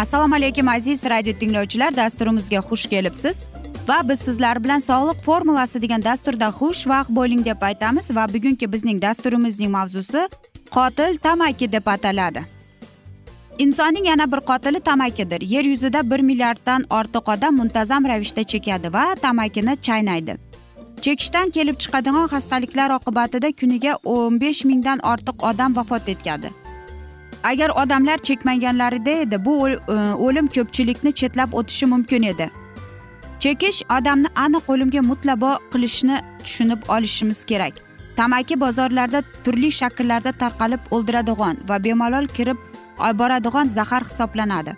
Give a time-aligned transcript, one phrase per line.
[0.00, 1.96] assalomu alaykum aziz radio tinglovchilar.
[1.96, 3.44] Dasturimizga xush kelibsiz.
[3.88, 8.06] Va biz sizlar bilan sog'liq formulasi degan dasturda xushvaqt bo'ling deb aytamiz.
[8.16, 10.22] Va bugungi bizning dasturimizning mavzusi
[10.76, 12.44] qotil tamaki deb ataladi.
[13.58, 15.40] Insonning yana bir qotili tamakidir.
[15.40, 20.36] Yer yuzida bir milliarddan ortiq odam muntazam ravishda chekadi va tamakini chaynaydi.
[21.00, 26.59] Chekishdan kelib chiqadigan xastaliklar oqibatida kuniga o'n besh mingdan ortiq odam vafot etadi
[27.42, 29.74] agar odamlar chekmaganlarida edi bu e,
[30.26, 32.50] o'lim ko'pchilikni chetlab o'tishi mumkin edi.
[33.38, 37.74] Chekish odamni aniq o'limga mutlabo qilishni tushunib olishimiz kerak.
[38.16, 42.58] Tamaki bozorlarda turli shakllarda tarqalib o'ldiradigan va bemalol kirib
[43.20, 44.74] boradigan zahar hisoblanadi.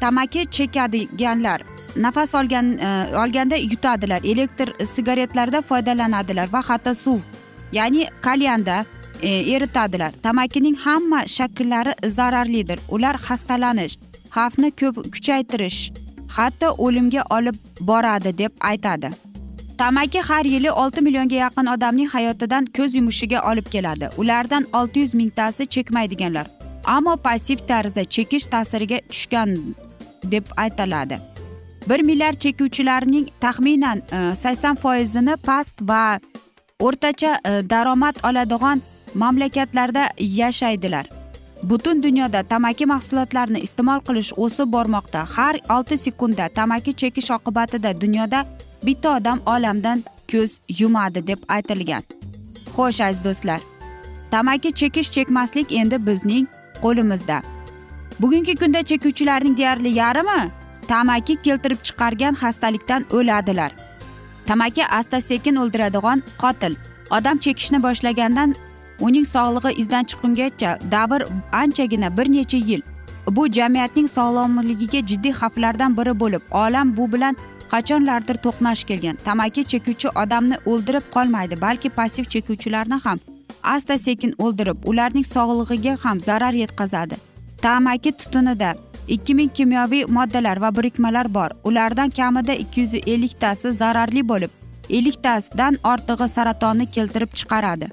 [0.00, 1.62] Tamaki chekadiganlar
[1.96, 7.20] nafas olgan e, olganda yutadilar elektr sigaretlarda foydalanadilar va hatto suv
[7.72, 8.84] ya'ni kalyanda
[9.22, 10.12] E, eritadilar.
[10.22, 12.78] Tamakining hamma shakllari zararlidir.
[12.88, 13.96] Ular xastalanish
[14.34, 15.92] xavfni ko'p kuchaytirish
[16.36, 19.10] hatto o'limga olib boradi deb aytadi.
[19.78, 24.08] Tamaki har yili olti millionga yaqin odamning hayotidan ko'z yumushiga olib keladi.
[24.16, 26.46] Ulardan olti yuz mingtasi chekmaydiganlar.
[26.84, 29.58] Ammo passiv tarzda chekish ta'siriga tushgan
[30.24, 31.18] deb aytiladi.
[31.88, 36.20] Bir milliard chekuvchilarning taxminan e, sakson foizini past va
[36.80, 38.82] o'rtacha e, daromad oladigan
[39.14, 41.06] mamlakatlarda yashaydilar.
[41.62, 45.24] Butun dunyoda tamaki mahsulotlarini iste'mol qilish o'sib bormoqda.
[45.36, 48.46] Har olti sekundda tamaki chekish oqibatida dunyoda
[48.86, 52.02] bitta odam olamdan ko'z yumadi deb aytilgan.
[52.76, 53.60] Xo'sh aziz do'stlar
[54.32, 56.46] tamaki chekish chekmaslik endi bizning
[56.82, 57.42] qo'limizda.
[58.20, 60.40] Bugungi kunda chekuvchilarning deyarli yarmi
[60.88, 63.72] tamaki keltirib chiqargan xastalikdan o'ladilar.
[64.46, 66.74] Tamaki asta sekin o'ldiradigan qotil.
[67.10, 68.54] Odam chekishni boshlagandan
[69.06, 71.20] uning sog'lig'i izdan chiqqungacha davr
[71.62, 72.82] anchagina bir necha yil.
[73.36, 77.36] Bu jamiyatning sog'lomligiga jiddiy xavflardan biri bo'lib olam bu bilan
[77.72, 79.16] qachonlardir to'qnash kelgan.
[79.24, 83.18] Tamaki chekuvchi odamni o'ldirib qolmaydi balki passiv chekuvchilarni ham
[83.74, 87.16] asta sekin o'ldirib ularning sog'lig'iga ham zarar yetkazadi.
[87.62, 88.74] Tamaki tutunida
[89.08, 91.50] ikki ming kimyoviy moddalar va birikmalar bor.
[91.64, 94.50] Ulardan kamida ikki yuz elliktasi zararli bo'lib
[94.90, 97.88] elliktasidan ortig'i saratonni keltirib chiqaradi.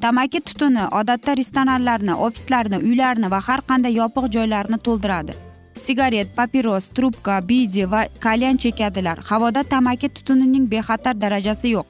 [0.00, 5.34] Tamaki tutuni odatda restoranlarni ofislarni uylarni va har qanday yopiq joylarni to'ldiradi.
[5.74, 9.18] Sigaret papiros trubka bidi va kalyan chekadilar.
[9.30, 11.86] Havoda tamaki tutunining bexatar darajasi yo'q.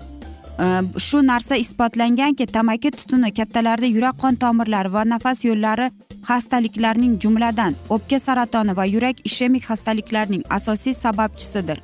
[0.59, 5.91] Ee, shu narsa isbotlanganki tamaki tutuni kattalarda yurak qon tomirlari va nafas yo'llari
[6.29, 11.79] xastaliklarning jumladan o'pka saratoni va yurak ishemik xastaliklarning asosiy sababchisidir.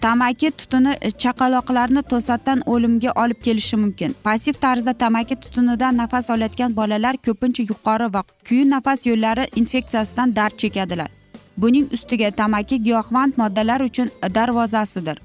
[0.00, 4.14] Tamaki tutuni e, chaqaloqlarni to'satdan o'limga olib kelishi mumkin.
[4.24, 10.56] Passiv tarzda tamaki tutunidan nafas olayotgan bolalar ko'pincha yuqori va kuyin nafas yo'llari infeksiyasidan dard
[10.62, 11.10] chekadilar.
[11.56, 15.18] Buning ustiga tamaki giyohvand moddalar uchun darvozasidir.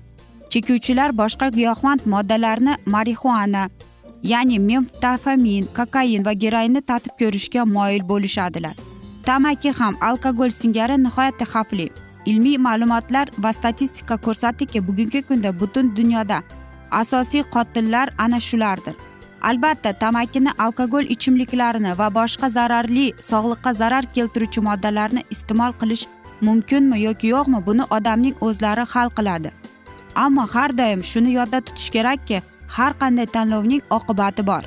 [0.50, 3.70] Chekuvchilar boshqa giyohvand moddalarni marixuana
[4.24, 8.76] ya'ni memtafamin kokain va geroinni tatib ko'rishga moyil bo'lishadilar.
[9.26, 11.88] Tamaki ham alkogol singari nihoyatda xavfli.
[12.26, 16.44] Ilmiy ma'lumotlar va statistika ko'rsatdiki bugungi kunda butun dunyoda.
[16.92, 18.96] Asosiy qotillar ana shulardir.
[19.42, 26.06] Albatta tamakini alkogol ichimliklarini va boshqa zararli sog'liqqa zarar keltiruvchi moddalarni iste'mol qilish
[26.42, 29.52] mumkinmi yoki yo'qmi buni odamning o'zlari hal qiladi.
[30.16, 32.42] Ammo har doim shuni yodda tutish kerakki
[32.78, 34.64] har qanday tanlovning oqibati bor.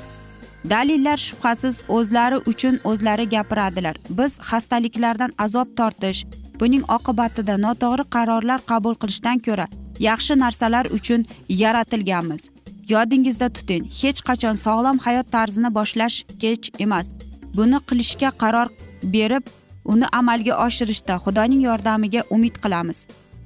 [0.69, 3.95] Dalillar shubhasiz o'zlari uchun o'zlari gapiradilar.
[4.09, 6.25] Biz xastaliklardan azob tortish
[6.59, 9.67] buning oqibatida noto'g'ri qarorlar qabul qilishdan ko'ra
[9.99, 11.25] yaxshi narsalar uchun
[11.61, 12.49] yaratilganmiz.
[12.93, 17.07] Yodingizda tuting hech qachon sog'lom hayot tarzini boshlash kech emas.
[17.57, 18.67] Buni qilishga qaror
[19.15, 19.43] berib
[19.93, 22.99] uni amalga oshirishda xudoning yordamiga umid qilamiz.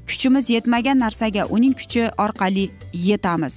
[0.07, 3.55] Kuchimiz yetmagan narsaga uning kuchi orqali yetamiz.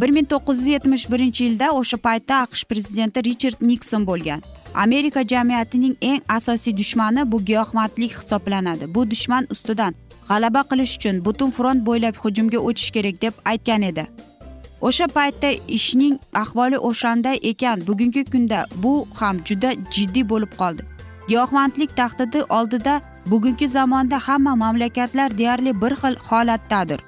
[0.00, 4.40] Bir ming to'qqiz yuz yetmish birinchi yilda o'sha paytda aqsh prezidenti richard nikson bo'lgan.
[4.74, 8.94] Amerika jamiyatining eng asosiy dushmani bu giyohvandlik hisoblanadi.
[8.94, 9.94] Bu dushman ustidan
[10.28, 14.06] g'alaba qilish uchun butun front bo'ylab hujumga o'tish kerak deb aytgan edi.
[14.80, 20.82] O'sha paytda ishning ahvoli o'shanday ekan bugungi kunda bu ham juda jiddiy bo'lib qoldi.
[21.28, 27.00] Giyohvandlik tahdidi oldida bugungi zamonda hamma mamlakatlar deyarli bir xil holatdadir.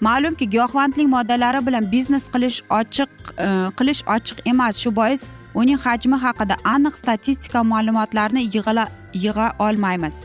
[0.00, 3.46] Ma'lumki giyohvandlik moddalari bilan biznes qilish ochiq e,
[3.78, 4.78] qilish ochiq emas.
[4.82, 10.22] Shu bois uning hajmi haqida aniq statistika ma'lumotlarini yig'ila yig'a olmaymiz.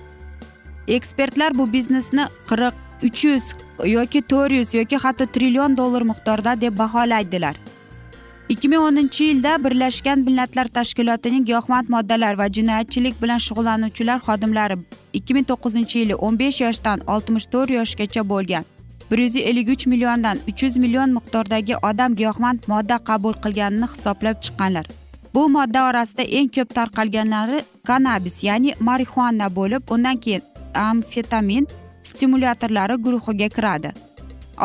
[0.88, 2.74] Ekspertlar bu biznesni qirq
[3.04, 3.46] uch yuz
[3.86, 7.56] yoki to'rt yuz yoki hatto trillion dollar miqdorida deb baholaydilar.
[8.50, 14.78] Ikki ming o'ninchi yilda birlashgan millatlar tashkilotining giyohvand moddalar va jinoyatchilik bilan shug'ullanuvchilar xodimlari
[15.14, 18.64] ikki ming to'qqizinchi yili o'n besh yoshdan oltmish to'rt yoshgacha bo'lgan.
[19.12, 24.38] Bir yuz ellik uch milliondan uch yuz million miqdordagi odam giyohvand modda qabul qilganini hisoblab
[24.44, 24.86] chiqqanlar.
[25.36, 30.44] Bu modda orasida eng ko'p tarqalganlari kannabis ya'ni marixuana bo'lib undan keyin
[30.90, 31.68] amfetamin
[32.10, 33.90] stimulyatorlari guruhiga kiradi.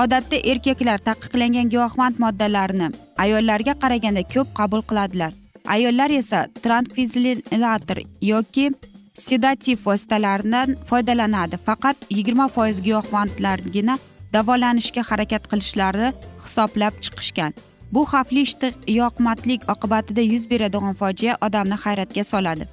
[0.02, 2.88] Odatda erkaklar taqiqlangan giyohvand moddalarni
[3.24, 5.32] ayollarga qaraganda ko'p qabul qiladilar.
[5.74, 7.98] Ayollar esa trankvizilator
[8.32, 8.66] yoki
[9.14, 11.56] sedativ vositalaridan foydalanadi.
[11.66, 13.98] Faqat yigirma foiz giyohvandlargina
[14.34, 16.12] davolanishga harakat qilishlari
[16.44, 17.52] hisoblab chiqishgan.
[17.92, 22.68] Bu xavfli ishtiyoqmatlik oqibatida yuz beradigan fojia odamni hayratga soladi.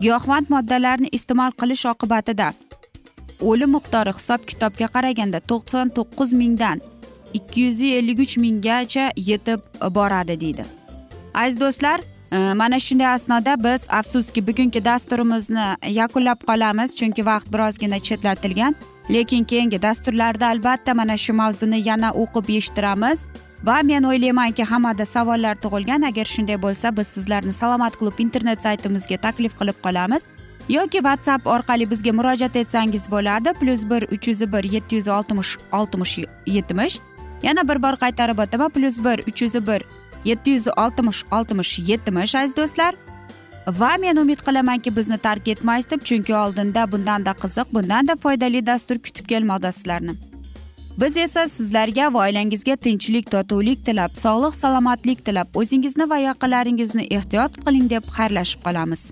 [0.00, 2.52] Giyohvand moddalarni iste'mol qilish oqibatida
[3.40, 6.80] o'lim miqdori hisob kitobga qaraganda to'qson to'qqiz mingdan
[7.38, 9.60] ikki yuz ellik uch minggacha yetib
[9.98, 10.64] boradi deydi.
[11.34, 12.00] Aziz do'stlar
[12.32, 15.66] e, mana shunday asnoda biz afsuski bugungi dasturimizni
[16.00, 18.74] yakunlab qolamiz chunki vaqt birozgina chetlatilgan.
[19.10, 23.28] Lekin keyingi dasturlarda albatta mana shu mavzuni yana o'qib eshittiramiz
[23.66, 26.02] va men o'ylaymanki hammada savollar tug'ilgan.
[26.10, 30.28] Agar shunday bo'lsa biz sizlarni salomat klub internet saytimizga taklif qilib qolamiz.
[30.68, 33.52] Yoki whatsapp orqali bizga murojaat etsangiz bo'ladi.
[33.60, 36.98] Plyus bir uch yuz bir yetti yuz oltmish oltmish yetmish.
[37.42, 38.70] Yana bir bor qaytarib o'taman.
[38.70, 39.82] Plyus bir uch yuz bir
[40.24, 42.94] yetti yuz oltmish oltmish yetmish aziz do'stlar.
[43.66, 48.98] Va men umid qilamanki bizni tark etmaysiz deb chunki oldinda bundanda qiziq bundanda foydali dastur
[48.98, 50.25] kutib kelmoqda sizlarni.
[51.00, 57.58] Biz esa sizlarga va oilangizga tinchlik totuvlik tilab sog'lik salomatlik tilab o'zingizni va yaqinlaringizni ehtiyot
[57.66, 59.02] qiling deb xayrlashib qolamiz.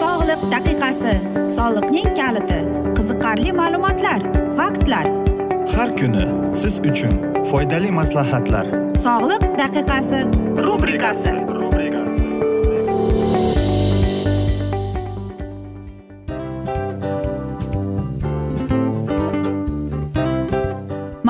[0.00, 1.14] Sog'liq daqiqasi
[1.58, 2.60] soliqning kaliti
[2.96, 4.20] qiziqarli ma'lumotlar
[4.58, 5.06] faktlar.
[5.76, 6.26] Har kuni
[6.64, 7.14] siz uchun
[7.50, 8.66] foydali maslahatlar.
[9.06, 10.20] Sog'liq daqiqasi
[10.66, 11.59] rubrikasi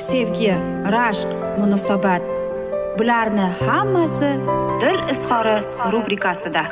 [0.00, 0.54] sevgi
[0.92, 1.28] rashq
[1.58, 2.22] munosabat.
[2.98, 4.30] Bularni hammasi
[4.80, 5.56] dil izhori
[5.92, 6.62] rubrikasida.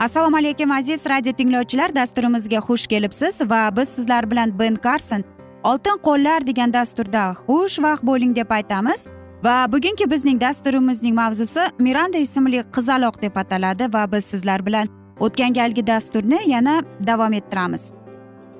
[0.00, 1.94] Assalomu alaykum aziz radio tinglovchilar.
[1.94, 5.24] Dasturimizga xush kelibsiz va biz sizlar bilan ben karson
[5.64, 9.06] oltin qo'llar degan dasturda xushvaqt bo'ling deb aytamiz.
[9.44, 15.52] Va bugungi bizning dasturimizning mavzusi miranda ismli qizaloq deb ataladi va biz sizlar bilan o'tgan
[15.58, 16.74] galgi dasturni yana
[17.06, 17.92] davom ettiramiz.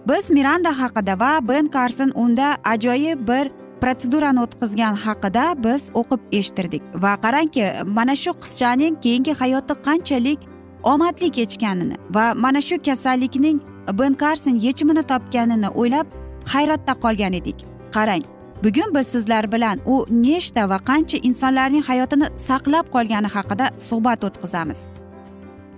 [0.09, 3.51] Biz miranda haqida va ben karson unda ajoyib bir
[3.83, 6.83] protsedurani o'tkazgan haqida biz o'qib eshittirdik.
[7.05, 7.65] Va qarangki
[7.99, 10.41] mana shu qizchaning keyingi hayoti qanchalik
[10.93, 13.59] omadli kechganini va mana shu kasallikning
[14.01, 16.07] ben karson yechimini topganini o'ylab
[16.53, 17.59] hayratda qolgan edik.
[17.97, 18.23] Qarang
[18.65, 24.81] bugun biz sizlar bilan u nechta va qancha insonlarning hayotini saqlab qolgani haqida suhbat o'tkazamiz.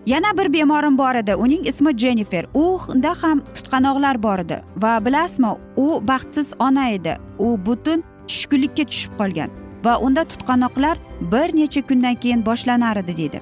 [0.06, 1.34] Yana bir bemorim bor edi.
[1.34, 2.46] Uning ismi jennifer.
[2.54, 4.62] Unda ham tutqanoqlar bor edi.
[4.76, 7.16] Va bilasizmi u baxtsiz ona edi.
[7.38, 9.50] U butun tushkunlikka tushib qolgan
[9.84, 10.98] va unda tutqanoqlar
[11.32, 13.40] bir necha kundan keyin boshlanar edi deydi.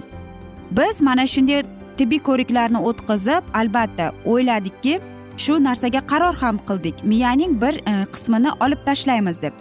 [0.70, 1.62] Biz mana shunday
[1.98, 5.00] tibbiy ko'riklarni o'tkazib albatta o'yladikki
[5.36, 7.04] shu narsaga qaror ham qildik.
[7.04, 9.52] Miyaning bir e, qismini olib tashlaymiz deb.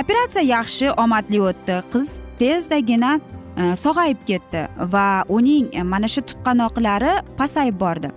[0.00, 1.76] Operatsiya yaxshi omadli o'tdi.
[1.92, 3.20] Qiz tezdagina
[3.56, 8.10] sog'ayib ketdi va uning mana shu tutqanoqlari pasayib bordi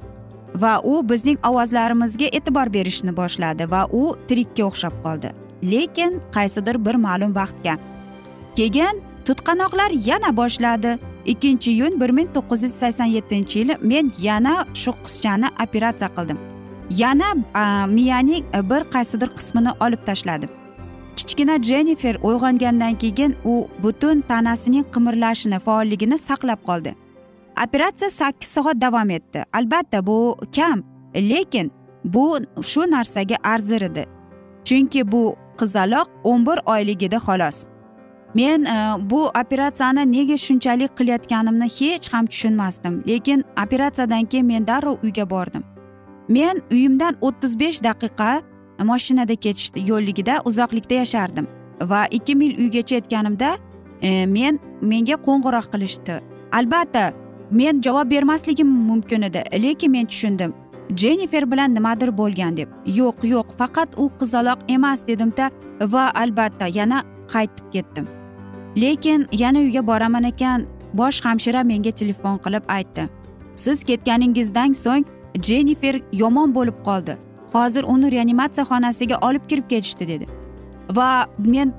[0.63, 5.31] va u bizning ovozlarimizga e'tibor berishni boshladi va u tirikka o'xshab qoldi
[5.74, 7.77] lekin qaysidir bir ma'lum vaqtga
[8.58, 14.55] keyin tutqanoqlar yana boshladi ikkinchi iyun bir ming to'qqiz yuz sakson yettinchi yili men yana
[14.81, 16.39] shu qizchani operatsiya qildim
[17.01, 17.29] yana
[17.98, 20.59] miyaning bir qaysidir qismini olib tashladim
[21.20, 26.96] kichkina jennifer uyg'ongandan keyin u butun tanasining qimirlashini faolligini saqlab qoldi.
[27.64, 29.44] Operatsiya sakkiz soat davom etdi.
[29.54, 30.84] Albatta bu kam
[31.16, 31.72] lekin
[32.04, 34.06] bu shu narsaga arzir edi.
[34.66, 37.66] Chunki bu qizaloq o'n bir oyligida xolos.
[38.36, 38.76] Men e,
[39.10, 45.64] bu operatsiyani nega shunchalik qilayotganimni hech ham tushunmasdim lekin operatsiyadan keyin men darrov uyga bordim.
[46.30, 48.42] Men uyimdan o'ttiz besh daqiqa
[48.84, 51.48] moshinada ketishdi yo'lligida uzoqlikda yashardim
[51.82, 53.58] va ikki mil uygacha yetganimda
[54.02, 56.22] e, men menga qo'ng'iroq qilishdi.
[56.52, 57.14] Albatta
[57.52, 60.54] men javob bermasligim mumkin edi lekin men tushundim.
[60.96, 62.70] Jennifer bilan nimadir bo'lgan deb.
[62.86, 68.08] Yo'q yo'q faqat u qizaloq emas dedimda va albatta yana qaytib ketdim.
[68.78, 73.10] Lekin yana uyga boraman ekan bosh hamshira menga telefon qilib aytdi.
[73.56, 75.06] Siz ketganingizdan so'ng
[75.48, 77.18] jennifer yomon bo'lib qoldi.
[77.53, 80.25] Hozir uni reanimatsiya xonasiga olib kirib ketishdi dedi.
[80.98, 81.74] Va men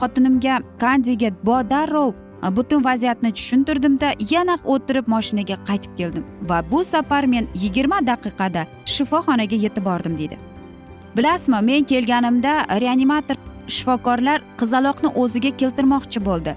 [0.00, 1.30] xotinimga kandiga
[1.70, 2.12] darrov
[2.56, 8.62] butun vaziyatni tushuntirdimda yana o'tirib moshinaga qaytib keldim va bu safar men yigirma daqiqada
[8.94, 10.38] shifoxonaga yetib bordim deydi
[11.16, 12.52] bilasizmi men kelganimda
[12.84, 13.36] reanimator
[13.76, 16.56] shifokorlar qizaloqni o'ziga keltirmoqchi bo'ldi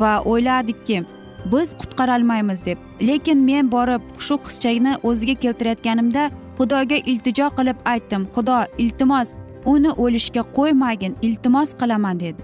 [0.00, 1.04] va o'yladikki
[1.52, 2.78] biz qutqarolmaymiz deb.
[3.08, 9.34] Lekin men borib shu qizchani o'ziga keltirayotganimda xudoga iltijo qilib aytdim xudo iltimos
[9.72, 12.40] uni o'lishga qo'ymagin iltimos qilaman dedi.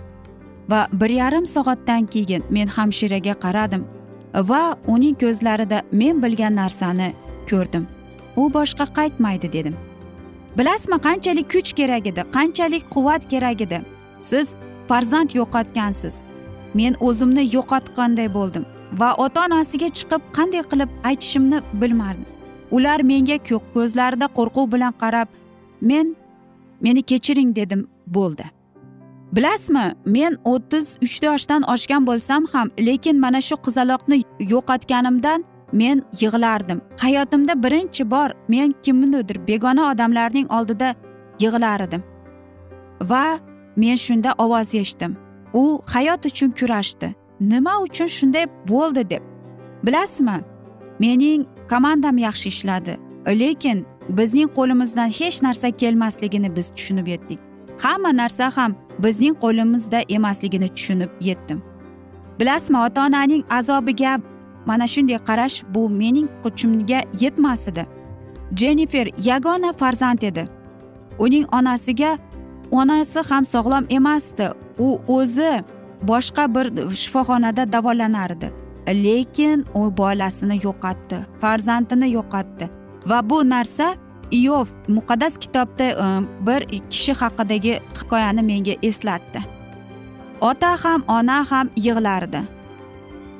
[0.71, 3.83] Va bir yarim soatdan keyin men hamshiraga qaradim
[4.35, 7.13] va uning ko'zlarida men bilgan narsani
[7.51, 7.87] ko'rdim.
[8.37, 9.77] U boshqa qaytmaydi dedim.
[10.59, 13.81] Bilasizmi qanchalik kuch kerak edi qanchalik quvvat kerak edi?
[14.21, 14.55] Siz
[14.89, 16.23] farzand yo'qotgansiz.
[16.75, 18.65] Men o'zimni yo'qotganday bo'ldim
[19.01, 22.40] va ota onasiga chiqib qanday qilib aytishimni bilmardim.
[22.71, 23.37] Ular menga
[23.75, 25.29] ko'zlarida qo'rquv bilan qarab
[25.81, 26.17] men
[26.81, 28.45] meni kechiring dedim bo'ldi.
[29.33, 34.17] Bilasizmi men o'ttiz uchta yoshdan oshgan bo'lsam ham lekin mana shu qizaloqni
[34.53, 36.81] yo'qotganimdan men yig'lardim.
[36.99, 40.95] Hayotimda birinchi bor men kimnidir begona odamlarning oldida
[41.41, 42.03] yig'lar edim
[43.11, 43.39] va
[43.77, 45.17] men shunda ovoz eshitdim
[45.55, 47.15] u hayot uchun kurashdi.
[47.41, 49.23] Nima uchun shunday bo'ldi deb.
[49.85, 50.41] Bilasizmi
[50.99, 52.99] mening komandam yaxshi ishladi.
[53.27, 57.39] Lekin bizning qo'limizdan hech narsa kelmasligini biz tushunib yetdik.
[57.83, 61.63] Hamma narsa ham bizning qo'limizda emasligini tushunib yetdim.
[62.41, 64.21] Bilasizmi ota onaning azobiga
[64.67, 67.87] mana shunday qarash bu mening kuchimga yetmas edi.
[68.57, 70.49] Jennifer yagona farzand edi.
[71.19, 72.19] Uning onasiga
[72.71, 74.49] onasi ham sog'lom emasdi.
[74.79, 75.53] U o'zi
[76.03, 76.67] boshqa bir
[77.03, 78.51] shifoxonada davolanardi.
[78.95, 82.71] Lekin u bolasini yo'qotdi farzandini yo'qotdi.
[83.07, 83.95] Va bu narsa
[84.31, 86.07] iyov muqaddas kitobda e,
[86.47, 89.41] bir kishi haqidagi hikoyani menga eslatdi.
[90.41, 92.41] Ota ham ona ham yig'lardi.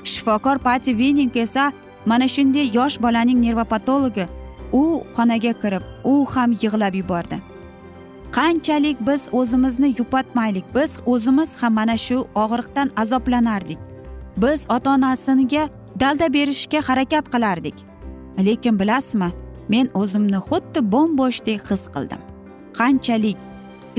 [0.05, 1.73] Shifokor pati vining esa
[2.07, 4.27] mana shunday yosh bolaning nervopatologi.
[4.73, 7.37] U xonaga kirib u ham yig'lab yubordi.
[8.37, 13.90] Qanchalik biz o'zimizni yupatmaylik biz o'zimiz ham mana shu og'riqdan azoblanardik.
[14.37, 15.69] Biz ota onasiga
[16.01, 17.75] dalda berishga harakat qilardik.
[18.39, 19.31] Lekin bilasizmi
[19.69, 22.21] men o'zimni xuddi bo'mbo'shdek his qildim.
[22.79, 23.39] Qanchalik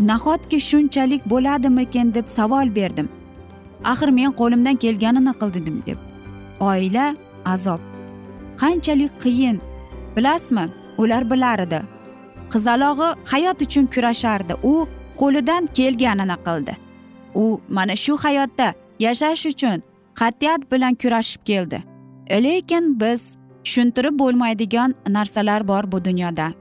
[0.09, 3.09] nahotki shunchalik bo'ladimikin deb savol berdim.
[3.83, 5.97] Axir men qo'limdan kelganini qildim deb.
[6.59, 7.81] Oila azob.
[8.61, 9.57] Qanchalik qiyin.
[10.15, 10.65] Bilasizmi
[10.97, 11.81] ular bilar edi
[12.53, 14.53] qizalog'i hayot uchun kurashardi.
[14.71, 14.73] U
[15.21, 16.73] qo'lidan kelganini qildi.
[17.43, 18.67] U mana shu hayotda
[18.99, 19.77] yashash uchun
[20.19, 21.83] qat'iyat bilan kurashib keldi.
[22.29, 26.51] Lekin biz tushuntirib bo'lmaydigan narsalar bor bu dunyoda.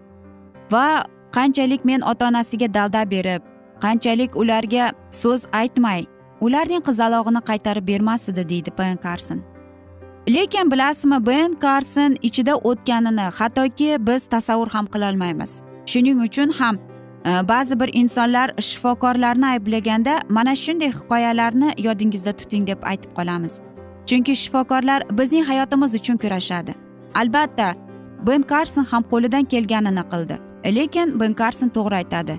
[0.72, 3.42] Va qanchalik men ota onasiga dalda berib
[3.84, 6.04] qanchalik ularga so'z aytmay
[6.46, 9.40] ularning qizalog'ini qaytarib bermas edi deydi ben karson
[10.28, 15.52] lekin bilasizmi ben karson ichida o'tganini hattoki biz tasavvur ham qilolmaymiz.
[15.90, 16.78] Shuning uchun ham
[17.24, 23.60] ba'zi bir insonlar shifokorlarni ayblaganda mana shunday hikoyalarni yodingizda tuting deb aytib qolamiz
[24.10, 26.74] chunki shifokorlar bizning hayotimiz uchun kurashadi.
[27.14, 27.74] Albatta
[28.26, 30.36] ben karson ham qo'lidan kelganini qildi.
[30.76, 32.34] Lekin ben karson to'g'ri aytadi.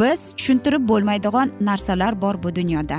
[0.00, 2.98] Biz tushuntirib bo'lmaydigan narsalar bor bu dunyoda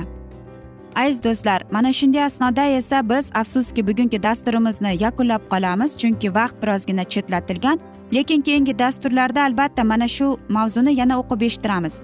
[0.96, 7.04] aziz do'stlar mana shunday asnoda esa biz afsuski bugungi dasturimizni yakunlab qolamiz chunki vaqt birozgina
[7.04, 7.78] chetlatilgan
[8.14, 12.02] lekin keyingi dasturlarda albatta mana shu mavzuni yana o'qib eshittiramiz.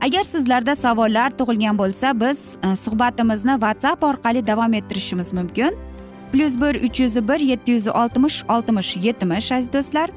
[0.00, 5.76] Agar sizlarda savollar tug'ilgan bo'lsa biz e, suhbatimizni whatsapp orqali davom ettirishimiz mumkin.
[6.32, 10.10] Plyus bir uch yuz bir yetti yuz oltmish oltmish yetmish aziz do'stlar.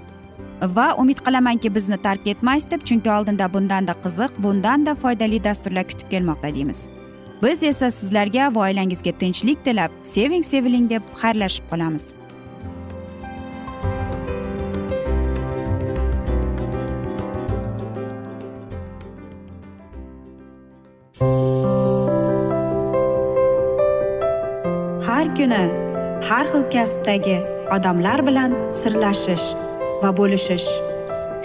[0.61, 6.09] Va umid qilamanki bizni tark etmaysiz deb chunki oldinda bundanda qiziq bundanda foydali dasturlar kutib
[6.09, 6.89] kelmoqda deymiz.
[7.43, 12.05] Biz esa sizlarga va oilangizga tinchlik tilab seving seviling deb xayrlashib qolamiz.
[25.07, 25.63] Har kuni
[26.29, 27.37] har xil kasbdagi
[27.75, 29.47] odamlar bilan sirlashish
[30.01, 30.69] va bo'lishish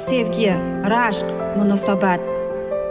[0.08, 0.52] sevgi
[0.92, 1.28] rashq
[1.58, 2.35] munosabat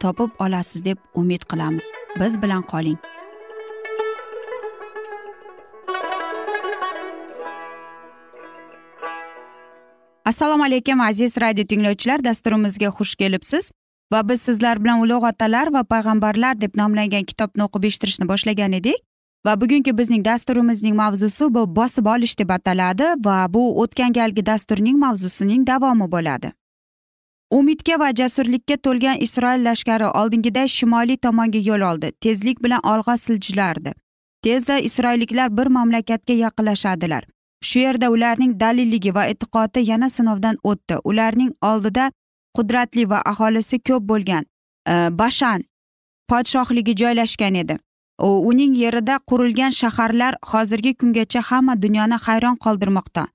[0.00, 1.84] topib olasiz deb umid qilamiz.
[2.20, 2.98] Biz bilan qoling.
[10.24, 12.24] Assalomu alaykum aziz radio tinglovchilar.
[12.24, 13.70] Dasturimizga xush kelibsiz
[14.12, 18.98] va biz sizlar bilan ulug' otalar va payg'ambarlar deb nomlangan kitobni o'qib eshittirishni boshlagan edik.
[19.46, 24.98] Va bugungi bizning dasturimizning mavzusi bu bosib olish deb ataladi va bu o'tgan galgi dasturning
[24.98, 26.52] mavzusining davomi bo'ladi.
[27.50, 32.12] Umidga va jasurlikka to'lgan isroil lashkari oldingiday shimoliy tomonga yo'l oldi.
[32.20, 33.92] Tezlik bilan olg'a siljilardi.
[34.42, 37.24] Tezda isroilliklar bir mamlakatga yaqinlashadilar.
[37.62, 40.98] Shu yerda ularning dalilligi va e'tiqodi yana sinovdan o'tdi.
[41.04, 42.10] Ularning oldida
[42.56, 44.44] qudratli va aholisi ko'p bo'lgan
[44.88, 45.64] e, bashan
[46.28, 47.78] podshohligi joylashgan edi.
[48.50, 53.26] Uning yerida qurilgan shaharlar hozirgi kungacha hamma dunyoni hayron qoldirmoqda.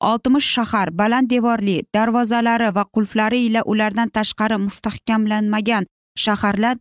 [0.00, 5.86] Oltmish shahar baland devorli darvozalari va qulflari ila ulardan tashqari mustahkamlanmagan
[6.24, 6.76] shaharlar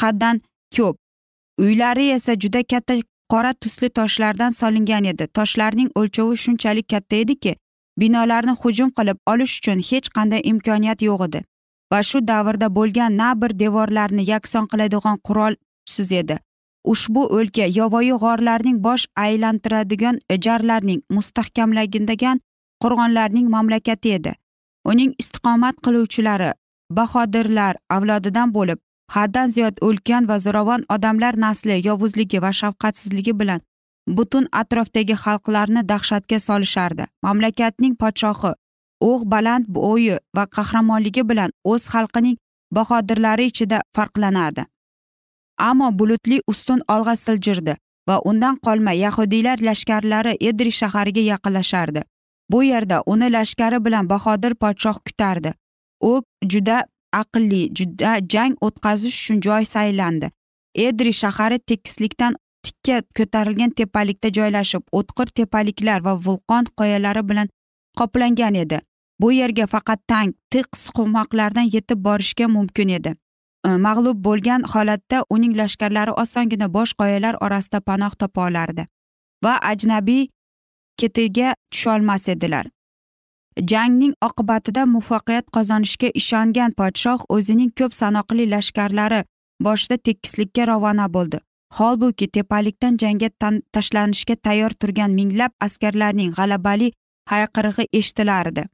[0.00, 0.40] qaddan
[0.76, 0.96] ko'p.
[1.60, 2.94] Uylari esa juda katta
[3.32, 5.24] qora tusli toshlardan solingan edi.
[5.36, 7.56] Toshlarning o'lchovi shunchalik katta ediki
[8.00, 11.40] binolarni hujum qilib olish uchun hech qanday imkoniyat yo'q edi
[11.92, 16.38] va shu davrda bo'lgan na bir devorlarni yakson qiladigan qurolsiz edi.
[16.92, 22.40] Ushbu o'lka yovvoyi g'orlarning bosh aylantiradigan jarlarning mustahkamlagidagan
[22.82, 24.32] qo'rg'onlarning mamlakati edi.
[24.90, 26.50] Uning istiqomat qiluvchilari
[26.98, 28.78] bahodirlar avlodidan bo'lib
[29.14, 33.60] haddan ziyod ulkan va zo'ravon odamlar nasli yovuzligi va shafqatsizligi bilan
[34.16, 37.04] butun atrofdagi xalqlarni dahshatga solishardi.
[37.26, 38.52] Mamlakatning podshohi
[39.10, 42.36] o'g' baland bo'yi va qahramonligi bilan o'z xalqining
[42.76, 44.64] bahodirlari ichida farqlanadi.
[45.68, 47.74] Ammo bulutli ustun olg'a siljirdi
[48.08, 52.02] va undan qolmay yahudiylar lashkarlari edri shahariga yaqinlashardi.
[52.50, 55.54] Bu yerda uni lashkari bilan bahodir podshoh kutardi.
[56.00, 60.30] U juda aqlli juda jang o'tkazish uchun joy saylandi.
[60.74, 67.48] Edri shahari tekislikdan tikka ko'tarilgan tepalikda joylashib o'tqir tepaliklar va vulqon qoyalari bilan
[67.98, 68.80] qoplangan edi.
[69.20, 73.14] Bu yerga faqat tang tiq suqmoqlardan yetib borishga mumkin edi.
[73.66, 78.86] E, mag'lub bo'lgan holatda uning lashkarlari osongina bosh qoyalar orasida panoh topa olardi
[79.44, 80.26] va ajnabiy
[81.02, 82.66] ketiga tusholmas edilar.
[83.70, 89.20] Jangning oqibatida muvaffaqiyat qozonishga ishongan podshoh o'zining ko'p sanoqli lashkarlari
[89.66, 91.38] boshida tekislikka ravona bo'ldi.
[91.78, 93.28] Holbuki tepalikdan jangga
[93.74, 96.92] tashlanishga tayyor turgan minglab askarlarning g'alabali
[97.32, 98.64] hayqirig'i eshitilardi.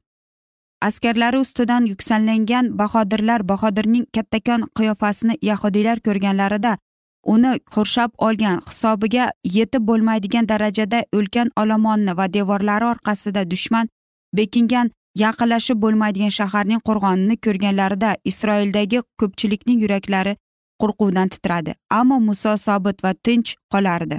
[0.87, 6.77] Askarlari ustidan yuksallangan bahodirlar bahodirning kattakon qiyofasini yahudiylar ko'rganlarida
[7.25, 13.89] uni qurshab olgan hisobiga yetib bo'lmaydigan darajada ulkan olomonni va devorlari orqasida dushman
[14.33, 14.91] bekingan
[15.23, 20.35] yaqinlashib bo'lmaydigan shaharning qo'rg'onini ko'rganlarida isroildagi ko'pchilikning yuraklari
[20.81, 21.75] qo'rquvdan titradi.
[21.99, 24.17] Ammo muso sobit va tinch qolardi.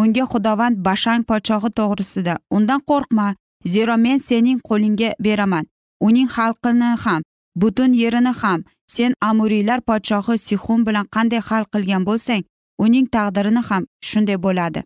[0.00, 3.26] Unga xudovand bashang podshohi to'g'risida undan qo'rqma
[3.74, 5.64] zero men sening qo'lingga beraman.
[6.06, 7.22] Uning xalqini ham
[7.56, 12.42] butun yerini ham sen amuriylar podshohi sixun bilan qanday hal qilgan bo'lsang
[12.84, 14.80] uning taqdirini ham shunday bo'ladi.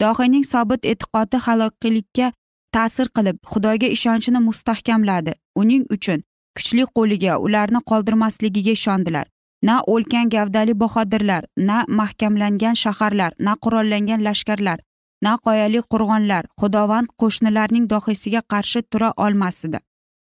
[0.00, 2.26] Dohiyning sobit e'tiqodi halokilikka
[2.74, 5.32] ta'sir qilib xudoga ishonchini mustahkamladi.
[5.60, 6.24] Uning uchun
[6.56, 9.26] kuchli qo'liga ularni qoldirmasligiga ishondilar.
[9.68, 14.78] Na o'lkan gavdali bahodirlar na mahkamlangan shaharlar na qurollangan lashkarlar
[15.24, 19.78] na qoyali qo'rg'onlar xudovand qo'shnilarning dohiysiga qarshi tura olmasdi.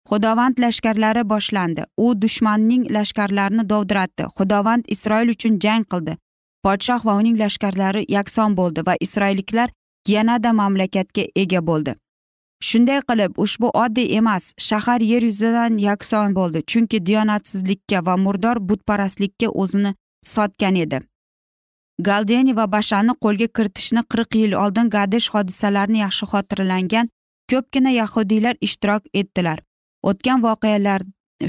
[0.09, 1.83] Xudovand lashkarlari boshlandi.
[1.97, 4.23] U dushmanning lashkarlarini dovdiratdi.
[4.37, 6.17] Xudovand isroil uchun jang qildi.
[6.65, 9.69] Podshoh va uning lashkarlari yakson bo'ldi va isroilliklar
[10.07, 11.95] yanada mamlakatga ega bo'ldi.
[12.67, 19.49] Shunday qilib ushbu oddiy emas shahar yer yuzidan yakson bo'ldi chunki diyonatsizlikka va murdor butparastlikka
[19.63, 19.91] o'zini
[20.35, 21.01] sotgan edi.
[22.07, 27.11] Galdeni va bashanni qo'lga kiritishni qirq yil oldin gadish hodisalarini yaxshi xotirlangan
[27.51, 29.59] ko'pgina yahudiylar ishtirok etdilar.
[30.09, 31.01] O'tgan voqealar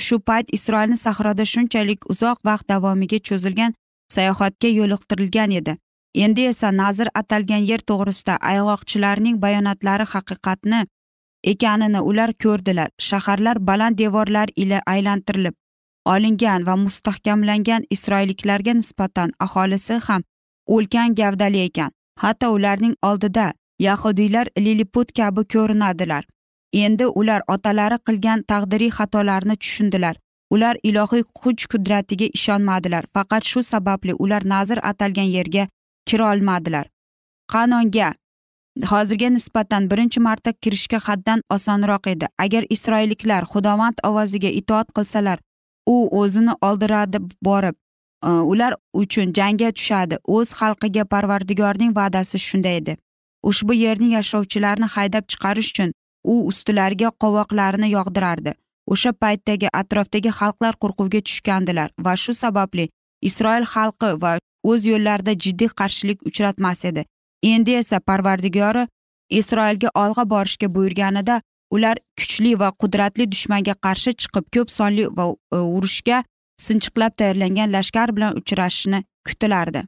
[0.07, 3.73] shu payt isroilni sahroda shunchalik uzoq vaqt davomiga cho'zilgan
[4.15, 5.75] sayohatga yo'liqtirilgan edi.
[6.25, 10.81] Endi esa nazr atalgan yer to'g'risida ayg'oqchilarning bayonotlari haqiqatni
[11.53, 12.89] ekanini ular ko'rdilar.
[13.09, 15.55] Shaharlar baland devorlar ila aylantirilib
[16.05, 20.23] olingan va mustahkamlangan isroilliklarga nisbatan aholisi ham
[20.67, 21.91] ulkan gavdali ekan.
[22.23, 26.25] Hatto ularning oldida yahudiylar liliput kabi ko'rinadilar.
[26.83, 30.17] Endi ular otalari qilgan taqdiriy xatolarni tushundilar.
[30.55, 33.05] Ular ilohiy kuch qudratiga ishonmadilar.
[33.15, 35.65] Faqat shu sababli ular nazr atalgan yerga
[36.09, 36.87] kirolmadilar
[37.53, 38.11] qanonga?
[38.91, 42.27] Hozirga nisbatan birinchi marta kirishga haddan osonroq edi.
[42.45, 45.39] Agar isroilliklar xudovand ovoziga itoat qilsalar
[45.87, 47.77] u o'zini oldiradi borib.
[48.53, 50.17] Ular uchun jangga tushadi.
[50.37, 52.97] O'z xalqiga parvardigorning va'dasi shunday edi.
[53.51, 55.91] Ushbu yerning yashovchilarini haydab chiqarish uchun
[56.25, 58.53] u ustilariga qovoqlarini yog'dirardi.
[58.93, 62.89] O'sha paytdagi atrofdagi xalqlar qo'rquvga tushgandilar va shu sababli
[63.29, 64.33] isroil xalqi va
[64.71, 67.05] o'z yo'llarida jiddiy qarshilik uchratmas edi.
[67.53, 68.85] Endi esa parvardigori
[69.41, 71.41] isroilga olg'a borishga buyurganida
[71.75, 76.23] ular kuchli va qudratli dushmanga qarshi chiqib ko'p sonli va e, urushga
[76.67, 79.83] sinchiqlab tayyorlangan lashkar bilan uchrashishni kutilardi.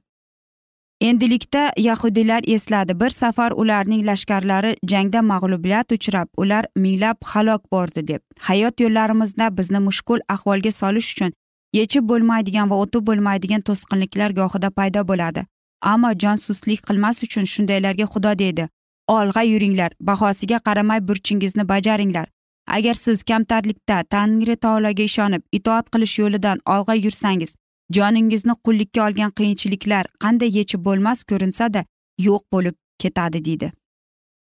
[1.01, 3.01] Endilikda yahudiylar esladi.
[3.01, 8.21] Bir safar ularning lashkarlari jangda mag'lubiyat uchrab ular minglab halok bo'ldi deb.
[8.41, 11.33] Hayot yo'llarimizda bizni mushkul ahvolga solish uchun
[11.73, 15.47] yechib bo'lmaydigan va o'tib bo'lmaydigan to'sqinliklar gohida paydo bo'ladi.
[15.83, 18.69] Ammo jonsuslik qilmas uchun shundaylarga xudo deydi.
[19.09, 22.27] Olg'a yuringlar bahosiga qaramay burchingizni bajaringlar.
[22.67, 27.55] Agar siz kamtarlikda tangri taologa ishonib itoat qilish yo'lidan olg'a yursangiz
[27.91, 31.85] joningizni qullikka olgan qiyinchiliklar qanday yechib bo'lmas ko'rinsada
[32.19, 33.73] yo'q bo'lib ketadi deydi.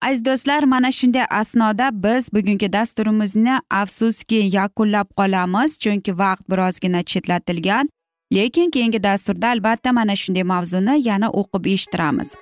[0.01, 7.89] Aziz do'stlar mana shunday asnoda biz bugungi dasturimizni afsuski yakunlab qolamiz chunki vaqt birozgina chetlatilgan.
[8.33, 12.35] Lekin keyingi dasturda albatta mana shunday mavzuni yana o'qib eshittiramiz.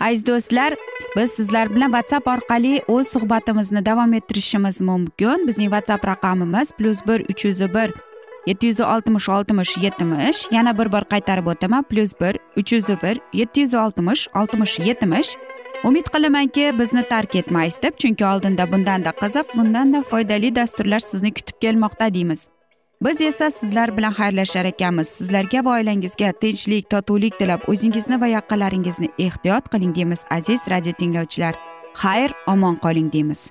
[0.00, 0.74] Aziz do'stlar
[1.16, 5.48] biz sizlar bilan whatsapp orqali o'z suhbatimizni davom ettirishimiz mumkin.
[5.48, 7.90] Bizning whatsapp raqamimiz plyus bir uch yuz bir
[8.46, 11.82] yetti yuz oltmish oltmish yetmish yana bir bor qaytarib o'taman.
[11.82, 15.36] Plyus bir uch yuz bir yetti yuz oltmish oltmish yetmish.
[15.84, 21.60] Umid qilamanki bizni tark etmaysiz deb chunki oldinda bundanda qiziq bundanda foydali dasturlar sizni kutib
[21.60, 22.48] kelmoqda deymiz.
[23.04, 25.08] Biz esa sizlar bilan xayrlashar ekanmiz.
[25.08, 31.54] Sizlarga va oilangizga tinchlik totuvlik tilab o'zingizni va yaqinlaringizni ehtiyot qiling deymiz aziz radio tinglovchilar.
[32.02, 33.50] Xayr omon qoling deymiz.